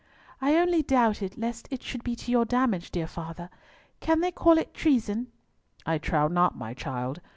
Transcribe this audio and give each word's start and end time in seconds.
"I 0.41 0.55
only 0.55 0.81
doubted, 0.81 1.37
lest 1.37 1.67
it 1.69 1.83
should 1.83 2.03
be 2.03 2.15
to 2.15 2.31
your 2.31 2.43
damage, 2.43 2.89
dear 2.89 3.05
father. 3.05 3.51
Can 3.99 4.21
they 4.21 4.31
call 4.31 4.57
it 4.57 4.73
treason?" 4.73 5.31
"I 5.85 5.99
trow 5.99 6.27
not, 6.27 6.57
my 6.57 6.73
child. 6.73 7.21